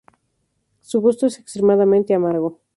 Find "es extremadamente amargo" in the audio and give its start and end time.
1.27-2.59